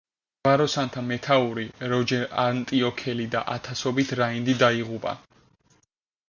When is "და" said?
3.37-3.45